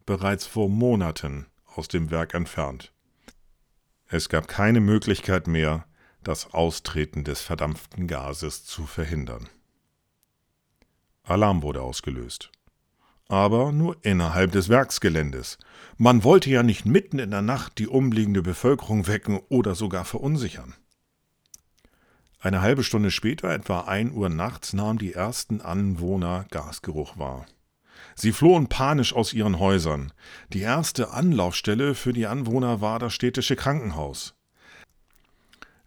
bereits 0.06 0.46
vor 0.46 0.70
Monaten 0.70 1.46
aus 1.76 1.88
dem 1.88 2.12
Werk 2.12 2.34
entfernt. 2.34 2.92
Es 4.08 4.30
gab 4.30 4.48
keine 4.48 4.80
Möglichkeit 4.80 5.48
mehr, 5.48 5.86
das 6.24 6.54
Austreten 6.54 7.24
des 7.24 7.42
verdampften 7.42 8.08
Gases 8.08 8.66
zu 8.66 8.86
verhindern. 8.86 9.48
Alarm 11.24 11.62
wurde 11.62 11.82
ausgelöst. 11.82 12.52
Aber 13.28 13.72
nur 13.72 13.98
innerhalb 14.02 14.52
des 14.52 14.70
Werksgeländes. 14.70 15.60
Man 15.98 16.24
wollte 16.24 16.50
ja 16.50 16.64
nicht 16.64 16.86
mitten 16.86 17.20
in 17.20 17.30
der 17.30 17.44
Nacht 17.44 17.78
die 17.78 17.88
umliegende 17.88 18.42
Bevölkerung 18.42 19.06
wecken 19.06 19.40
oder 19.50 19.76
sogar 19.76 20.06
verunsichern. 20.06 20.74
Eine 22.40 22.62
halbe 22.62 22.84
Stunde 22.84 23.12
später, 23.12 23.50
etwa 23.54 23.82
ein 23.82 24.12
Uhr 24.12 24.30
nachts, 24.30 24.74
nahmen 24.74 24.98
die 24.98 25.14
ersten 25.14 25.62
Anwohner 25.62 26.46
Gasgeruch 26.50 27.18
wahr. 27.18 27.46
Sie 28.22 28.34
flohen 28.34 28.68
panisch 28.68 29.14
aus 29.14 29.32
ihren 29.32 29.60
Häusern. 29.60 30.12
Die 30.52 30.60
erste 30.60 31.12
Anlaufstelle 31.12 31.96
für 31.96 32.12
die 32.12 32.28
Anwohner 32.28 32.82
war 32.82 33.00
das 33.00 33.14
städtische 33.14 33.56
Krankenhaus. 33.56 34.34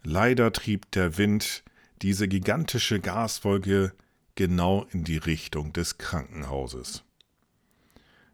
Leider 0.03 0.51
trieb 0.51 0.91
der 0.93 1.19
Wind 1.19 1.63
diese 2.01 2.29
gigantische 2.29 3.01
Gaswolke 3.01 3.93
genau 4.35 4.87
in 4.93 5.05
die 5.05 5.19
Richtung 5.19 5.75
des 5.75 5.99
Krankenhauses. 5.99 7.05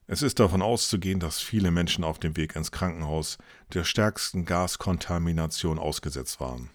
Es 0.06 0.22
ist 0.22 0.38
davon 0.38 0.62
auszugehen, 0.62 1.18
dass 1.18 1.40
viele 1.40 1.72
Menschen 1.72 2.04
auf 2.04 2.20
dem 2.20 2.36
Weg 2.36 2.54
ins 2.54 2.70
Krankenhaus 2.70 3.36
der 3.74 3.82
stärksten 3.82 4.44
Gaskontamination 4.44 5.80
ausgesetzt 5.80 6.38
waren. 6.38 6.70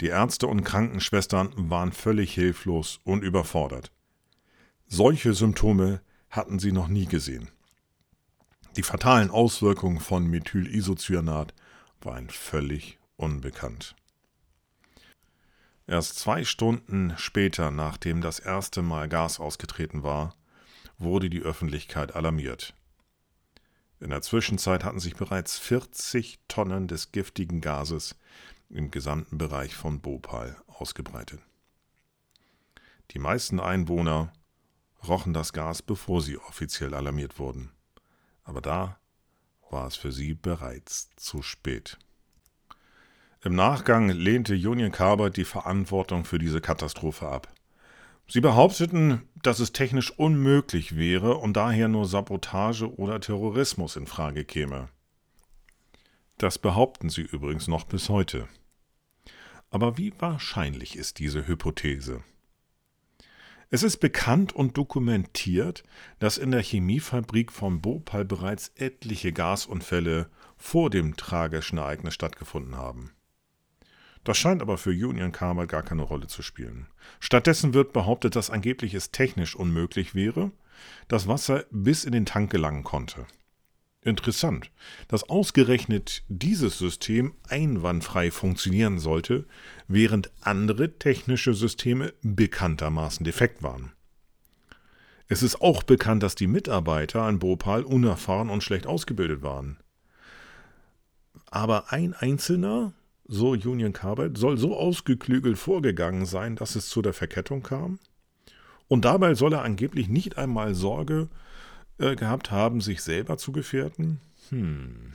Die 0.00 0.06
Ärzte 0.06 0.46
und 0.46 0.64
Krankenschwestern 0.64 1.52
waren 1.68 1.92
völlig 1.92 2.32
hilflos 2.32 3.00
und 3.04 3.22
überfordert. 3.22 3.92
Solche 4.94 5.32
Symptome 5.32 6.02
hatten 6.28 6.58
sie 6.58 6.70
noch 6.70 6.86
nie 6.86 7.06
gesehen. 7.06 7.50
Die 8.76 8.82
fatalen 8.82 9.30
Auswirkungen 9.30 10.00
von 10.00 10.26
Methylisocyanat 10.26 11.54
waren 12.02 12.28
völlig 12.28 12.98
unbekannt. 13.16 13.96
Erst 15.86 16.18
zwei 16.18 16.44
Stunden 16.44 17.14
später, 17.16 17.70
nachdem 17.70 18.20
das 18.20 18.38
erste 18.38 18.82
Mal 18.82 19.08
Gas 19.08 19.40
ausgetreten 19.40 20.02
war, 20.02 20.36
wurde 20.98 21.30
die 21.30 21.40
Öffentlichkeit 21.40 22.14
alarmiert. 22.14 22.74
In 23.98 24.10
der 24.10 24.20
Zwischenzeit 24.20 24.84
hatten 24.84 25.00
sich 25.00 25.16
bereits 25.16 25.58
40 25.58 26.38
Tonnen 26.48 26.86
des 26.86 27.12
giftigen 27.12 27.62
Gases 27.62 28.14
im 28.68 28.90
gesamten 28.90 29.38
Bereich 29.38 29.74
von 29.74 30.02
Bhopal 30.02 30.62
ausgebreitet. 30.66 31.40
Die 33.12 33.18
meisten 33.18 33.58
Einwohner 33.58 34.34
rochen 35.06 35.32
das 35.32 35.52
Gas, 35.52 35.82
bevor 35.82 36.20
sie 36.22 36.38
offiziell 36.38 36.94
alarmiert 36.94 37.38
wurden. 37.38 37.70
Aber 38.44 38.60
da 38.60 38.98
war 39.70 39.86
es 39.86 39.96
für 39.96 40.12
sie 40.12 40.34
bereits 40.34 41.10
zu 41.16 41.42
spät. 41.42 41.98
Im 43.44 43.54
Nachgang 43.54 44.08
lehnte 44.08 44.54
Union 44.54 44.92
Carbide 44.92 45.32
die 45.32 45.44
Verantwortung 45.44 46.24
für 46.24 46.38
diese 46.38 46.60
Katastrophe 46.60 47.28
ab. 47.28 47.52
Sie 48.28 48.40
behaupteten, 48.40 49.28
dass 49.42 49.58
es 49.58 49.72
technisch 49.72 50.10
unmöglich 50.16 50.96
wäre 50.96 51.36
und 51.36 51.54
daher 51.54 51.88
nur 51.88 52.06
Sabotage 52.06 52.94
oder 52.96 53.20
Terrorismus 53.20 53.96
in 53.96 54.06
Frage 54.06 54.44
käme. 54.44 54.88
Das 56.38 56.58
behaupten 56.58 57.08
sie 57.08 57.22
übrigens 57.22 57.66
noch 57.66 57.84
bis 57.84 58.08
heute. 58.08 58.48
Aber 59.70 59.98
wie 59.98 60.12
wahrscheinlich 60.18 60.96
ist 60.96 61.18
diese 61.18 61.46
Hypothese? 61.46 62.22
Es 63.74 63.82
ist 63.82 64.00
bekannt 64.00 64.52
und 64.52 64.76
dokumentiert, 64.76 65.82
dass 66.18 66.36
in 66.36 66.50
der 66.50 66.62
Chemiefabrik 66.62 67.50
von 67.50 67.80
Bhopal 67.80 68.26
bereits 68.26 68.70
etliche 68.76 69.32
Gasunfälle 69.32 70.28
vor 70.58 70.90
dem 70.90 71.16
tragischen 71.16 71.78
Ereignis 71.78 72.12
stattgefunden 72.12 72.76
haben. 72.76 73.12
Das 74.24 74.36
scheint 74.36 74.60
aber 74.60 74.76
für 74.76 74.90
Union 74.90 75.32
Carbide 75.32 75.68
gar 75.68 75.82
keine 75.82 76.02
Rolle 76.02 76.26
zu 76.26 76.42
spielen. 76.42 76.86
Stattdessen 77.18 77.72
wird 77.72 77.94
behauptet, 77.94 78.36
dass 78.36 78.50
angeblich 78.50 78.92
es 78.92 79.10
technisch 79.10 79.56
unmöglich 79.56 80.14
wäre, 80.14 80.52
dass 81.08 81.26
Wasser 81.26 81.64
bis 81.70 82.04
in 82.04 82.12
den 82.12 82.26
Tank 82.26 82.50
gelangen 82.50 82.84
konnte. 82.84 83.26
Interessant, 84.04 84.70
dass 85.06 85.28
ausgerechnet 85.28 86.24
dieses 86.28 86.76
System 86.76 87.34
einwandfrei 87.48 88.32
funktionieren 88.32 88.98
sollte, 88.98 89.46
während 89.86 90.32
andere 90.40 90.98
technische 90.98 91.54
Systeme 91.54 92.12
bekanntermaßen 92.22 93.24
defekt 93.24 93.62
waren. 93.62 93.92
Es 95.28 95.44
ist 95.44 95.62
auch 95.62 95.84
bekannt, 95.84 96.24
dass 96.24 96.34
die 96.34 96.48
Mitarbeiter 96.48 97.22
an 97.22 97.38
Bhopal 97.38 97.84
unerfahren 97.84 98.50
und 98.50 98.64
schlecht 98.64 98.88
ausgebildet 98.88 99.42
waren. 99.42 99.78
Aber 101.46 101.92
ein 101.92 102.12
Einzelner, 102.12 102.92
so 103.28 103.50
Union 103.50 103.92
Carbide, 103.92 104.38
soll 104.38 104.58
so 104.58 104.76
ausgeklügelt 104.76 105.58
vorgegangen 105.58 106.26
sein, 106.26 106.56
dass 106.56 106.74
es 106.74 106.88
zu 106.88 107.02
der 107.02 107.12
Verkettung 107.12 107.62
kam. 107.62 108.00
Und 108.88 109.04
dabei 109.04 109.34
soll 109.34 109.52
er 109.52 109.62
angeblich 109.62 110.08
nicht 110.08 110.38
einmal 110.38 110.74
Sorge 110.74 111.28
äh, 111.98 112.16
gehabt 112.16 112.50
haben, 112.50 112.80
sich 112.80 113.02
selber 113.02 113.38
zu 113.38 113.52
gefährden? 113.52 114.20
Hm. 114.48 115.12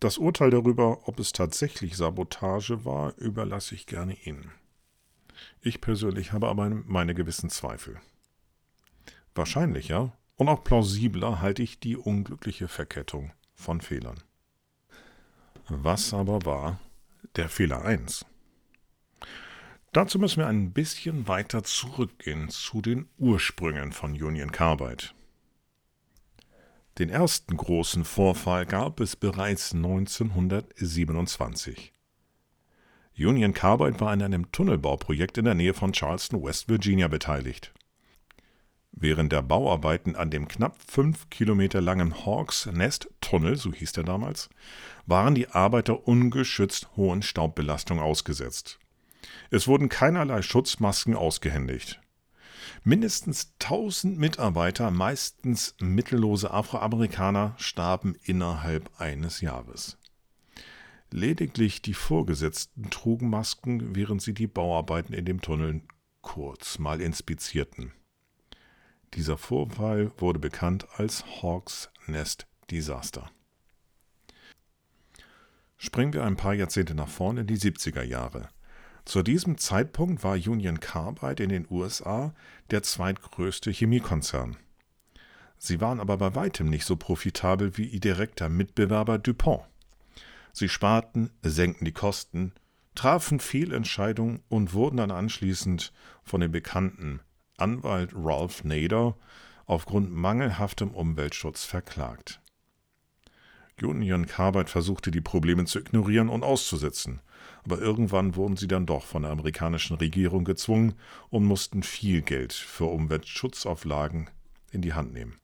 Das 0.00 0.18
Urteil 0.18 0.50
darüber, 0.50 1.08
ob 1.08 1.18
es 1.18 1.32
tatsächlich 1.32 1.96
Sabotage 1.96 2.84
war, 2.84 3.16
überlasse 3.16 3.74
ich 3.74 3.86
gerne 3.86 4.16
Ihnen. 4.24 4.50
Ich 5.62 5.80
persönlich 5.80 6.32
habe 6.32 6.48
aber 6.48 6.68
meine 6.68 7.14
gewissen 7.14 7.48
Zweifel. 7.48 8.00
Wahrscheinlicher 9.34 10.12
und 10.36 10.48
auch 10.48 10.62
plausibler 10.62 11.40
halte 11.40 11.62
ich 11.62 11.80
die 11.80 11.96
unglückliche 11.96 12.68
Verkettung 12.68 13.32
von 13.54 13.80
Fehlern. 13.80 14.22
Was 15.68 16.12
aber 16.12 16.44
war 16.44 16.80
der 17.36 17.48
Fehler 17.48 17.82
1? 17.84 18.26
Dazu 19.94 20.18
müssen 20.18 20.40
wir 20.40 20.48
ein 20.48 20.72
bisschen 20.72 21.28
weiter 21.28 21.62
zurückgehen 21.62 22.48
zu 22.48 22.82
den 22.82 23.06
Ursprüngen 23.16 23.92
von 23.92 24.20
Union 24.20 24.50
Carbide. 24.50 25.04
Den 26.98 27.10
ersten 27.10 27.56
großen 27.56 28.04
Vorfall 28.04 28.66
gab 28.66 28.98
es 28.98 29.14
bereits 29.14 29.72
1927. 29.72 31.92
Union 33.16 33.54
Carbide 33.54 34.00
war 34.00 34.10
an 34.10 34.22
einem 34.22 34.50
Tunnelbauprojekt 34.50 35.38
in 35.38 35.44
der 35.44 35.54
Nähe 35.54 35.74
von 35.74 35.92
Charleston, 35.92 36.42
West 36.42 36.68
Virginia 36.68 37.06
beteiligt. 37.06 37.72
Während 38.90 39.30
der 39.30 39.42
Bauarbeiten 39.42 40.16
an 40.16 40.30
dem 40.30 40.48
knapp 40.48 40.76
fünf 40.84 41.30
Kilometer 41.30 41.80
langen 41.80 42.26
Hawks 42.26 42.66
Nest 42.66 43.08
Tunnel, 43.20 43.54
so 43.54 43.72
hieß 43.72 43.92
der 43.92 44.02
damals, 44.02 44.50
waren 45.06 45.36
die 45.36 45.50
Arbeiter 45.50 46.08
ungeschützt 46.08 46.88
hohen 46.96 47.22
Staubbelastungen 47.22 48.02
ausgesetzt. 48.02 48.80
Es 49.50 49.66
wurden 49.68 49.88
keinerlei 49.88 50.42
Schutzmasken 50.42 51.14
ausgehändigt. 51.14 52.00
Mindestens 52.82 53.54
1000 53.60 54.18
Mitarbeiter, 54.18 54.90
meistens 54.90 55.74
mittellose 55.80 56.50
Afroamerikaner, 56.50 57.54
starben 57.58 58.16
innerhalb 58.24 58.90
eines 59.00 59.40
Jahres. 59.40 59.98
Lediglich 61.10 61.82
die 61.82 61.94
Vorgesetzten 61.94 62.90
trugen 62.90 63.30
Masken, 63.30 63.94
während 63.94 64.20
sie 64.20 64.34
die 64.34 64.46
Bauarbeiten 64.46 65.14
in 65.14 65.24
dem 65.24 65.40
Tunnel 65.40 65.82
kurz 66.22 66.78
mal 66.78 67.00
inspizierten. 67.00 67.92
Dieser 69.14 69.38
Vorfall 69.38 70.10
wurde 70.18 70.40
bekannt 70.40 70.86
als 70.96 71.24
Hawks 71.40 71.90
Nest 72.06 72.46
Desaster. 72.70 73.30
Springen 75.76 76.14
wir 76.14 76.24
ein 76.24 76.36
paar 76.36 76.54
Jahrzehnte 76.54 76.94
nach 76.94 77.08
vorne 77.08 77.42
in 77.42 77.46
die 77.46 77.58
70er 77.58 78.02
Jahre. 78.02 78.48
Zu 79.04 79.22
diesem 79.22 79.58
Zeitpunkt 79.58 80.24
war 80.24 80.34
Union 80.34 80.80
Carbide 80.80 81.42
in 81.42 81.50
den 81.50 81.66
USA 81.70 82.34
der 82.70 82.82
zweitgrößte 82.82 83.70
Chemiekonzern. 83.70 84.56
Sie 85.58 85.80
waren 85.80 86.00
aber 86.00 86.16
bei 86.16 86.34
weitem 86.34 86.68
nicht 86.68 86.84
so 86.84 86.96
profitabel 86.96 87.76
wie 87.76 87.86
ihr 87.86 88.00
direkter 88.00 88.48
Mitbewerber 88.48 89.18
DuPont. 89.18 89.64
Sie 90.52 90.68
sparten, 90.68 91.30
senkten 91.42 91.84
die 91.84 91.92
Kosten, 91.92 92.52
trafen 92.94 93.40
Fehlentscheidungen 93.40 94.42
und 94.48 94.72
wurden 94.72 94.98
dann 94.98 95.10
anschließend 95.10 95.92
von 96.22 96.40
dem 96.40 96.52
bekannten 96.52 97.20
Anwalt 97.56 98.10
Ralph 98.14 98.64
Nader 98.64 99.16
aufgrund 99.66 100.12
mangelhaftem 100.12 100.90
Umweltschutz 100.90 101.64
verklagt. 101.64 102.40
Union 103.82 104.26
Carbide 104.26 104.68
versuchte 104.68 105.10
die 105.10 105.20
Probleme 105.20 105.64
zu 105.64 105.80
ignorieren 105.80 106.28
und 106.28 106.44
auszusetzen, 106.44 107.20
aber 107.64 107.78
irgendwann 107.78 108.36
wurden 108.36 108.56
sie 108.56 108.68
dann 108.68 108.86
doch 108.86 109.04
von 109.04 109.22
der 109.22 109.30
amerikanischen 109.30 109.96
Regierung 109.96 110.44
gezwungen 110.44 110.94
und 111.30 111.44
mussten 111.44 111.82
viel 111.82 112.22
Geld 112.22 112.52
für 112.52 112.84
Umweltschutzauflagen 112.84 114.28
in 114.70 114.82
die 114.82 114.92
Hand 114.92 115.12
nehmen. 115.12 115.38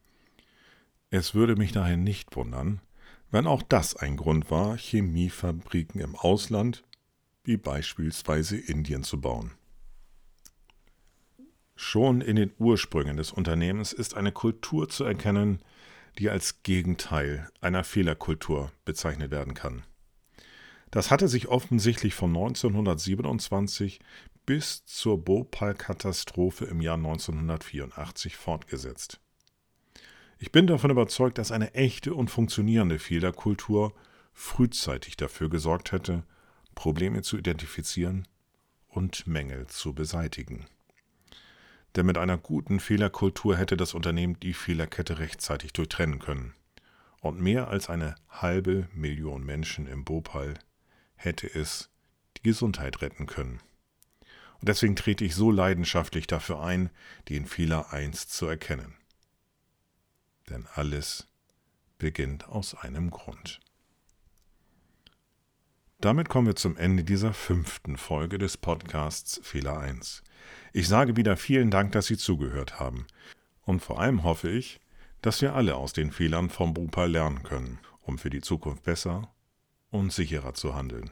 Es 1.09 1.33
würde 1.33 1.55
mich 1.55 1.71
daher 1.71 1.97
nicht 1.97 2.35
wundern, 2.35 2.79
wenn 3.31 3.47
auch 3.47 3.63
das 3.63 3.95
ein 3.95 4.17
Grund 4.17 4.51
war, 4.51 4.77
Chemiefabriken 4.77 5.99
im 5.99 6.15
Ausland, 6.15 6.83
wie 7.43 7.57
beispielsweise 7.57 8.57
Indien, 8.57 9.03
zu 9.03 9.19
bauen. 9.19 9.51
Schon 11.75 12.21
in 12.21 12.35
den 12.35 12.51
Ursprüngen 12.59 13.17
des 13.17 13.31
Unternehmens 13.31 13.93
ist 13.93 14.15
eine 14.15 14.31
Kultur 14.31 14.89
zu 14.89 15.03
erkennen, 15.03 15.61
die 16.19 16.29
als 16.29 16.61
Gegenteil 16.61 17.49
einer 17.61 17.83
Fehlerkultur 17.83 18.71
bezeichnet 18.85 19.31
werden 19.31 19.53
kann. 19.53 19.83
Das 20.91 21.09
hatte 21.09 21.29
sich 21.29 21.47
offensichtlich 21.47 22.13
von 22.13 22.29
1927 22.31 24.01
bis 24.45 24.85
zur 24.85 25.23
Bhopal-Katastrophe 25.23 26.65
im 26.65 26.81
Jahr 26.81 26.97
1984 26.97 28.35
fortgesetzt. 28.35 29.21
Ich 30.37 30.51
bin 30.51 30.67
davon 30.67 30.91
überzeugt, 30.91 31.37
dass 31.37 31.51
eine 31.51 31.73
echte 31.75 32.13
und 32.13 32.29
funktionierende 32.29 32.99
Fehlerkultur 32.99 33.93
frühzeitig 34.33 35.15
dafür 35.15 35.49
gesorgt 35.49 35.93
hätte, 35.93 36.23
Probleme 36.75 37.21
zu 37.21 37.37
identifizieren 37.37 38.27
und 38.89 39.27
Mängel 39.27 39.67
zu 39.67 39.93
beseitigen. 39.93 40.65
Denn 41.95 42.05
mit 42.05 42.17
einer 42.17 42.37
guten 42.37 42.79
Fehlerkultur 42.79 43.55
hätte 43.55 43.77
das 43.77 43.93
Unternehmen 43.93 44.39
die 44.39 44.53
Fehlerkette 44.53 45.19
rechtzeitig 45.19 45.73
durchtrennen 45.73 46.19
können. 46.19 46.53
Und 47.21 47.39
mehr 47.39 47.67
als 47.67 47.89
eine 47.89 48.15
halbe 48.29 48.89
Million 48.93 49.43
Menschen 49.43 49.87
im 49.87 50.03
Bhopal 50.03 50.55
hätte 51.23 51.47
es 51.47 51.89
die 52.37 52.43
Gesundheit 52.43 53.01
retten 53.01 53.27
können. 53.27 53.61
Und 54.59 54.67
deswegen 54.67 54.95
trete 54.95 55.25
ich 55.25 55.35
so 55.35 55.51
leidenschaftlich 55.51 56.27
dafür 56.27 56.61
ein, 56.61 56.91
den 57.29 57.45
Fehler 57.45 57.91
1 57.91 58.27
zu 58.27 58.45
erkennen. 58.45 58.93
Denn 60.49 60.67
alles 60.73 61.27
beginnt 61.97 62.47
aus 62.47 62.75
einem 62.75 63.09
Grund. 63.09 63.59
Damit 65.99 66.29
kommen 66.29 66.47
wir 66.47 66.55
zum 66.55 66.77
Ende 66.77 67.03
dieser 67.03 67.33
fünften 67.33 67.97
Folge 67.97 68.37
des 68.37 68.57
Podcasts 68.57 69.39
Fehler 69.43 69.79
1. 69.79 70.23
Ich 70.73 70.87
sage 70.87 71.15
wieder 71.15 71.37
vielen 71.37 71.69
Dank, 71.69 71.91
dass 71.91 72.07
Sie 72.07 72.17
zugehört 72.17 72.79
haben. 72.79 73.05
Und 73.63 73.81
vor 73.81 73.99
allem 73.99 74.23
hoffe 74.23 74.49
ich, 74.49 74.79
dass 75.21 75.41
wir 75.41 75.53
alle 75.53 75.75
aus 75.75 75.93
den 75.93 76.11
Fehlern 76.11 76.49
vom 76.49 76.73
Bupa 76.73 77.05
lernen 77.05 77.43
können, 77.43 77.79
um 78.01 78.17
für 78.17 78.31
die 78.31 78.41
Zukunft 78.41 78.83
besser 78.83 79.31
und 79.91 80.11
sicherer 80.11 80.53
zu 80.53 80.75
handeln. 80.75 81.11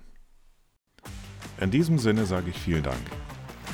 In 1.60 1.72
diesem 1.72 2.00
Sinne 2.00 2.26
sage 2.26 2.50
ich 2.50 2.58
vielen 2.58 2.84
Dank. 2.84 3.02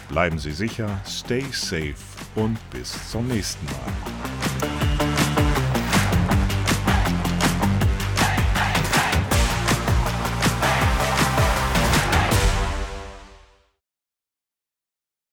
Bleiben 0.10 0.40
Sie 0.40 0.52
sicher, 0.52 1.02
stay 1.06 1.42
safe 1.52 1.96
und 2.36 2.58
bis 2.72 3.10
zum 3.12 3.28
nächsten 3.28 3.66
Mal. 3.66 4.35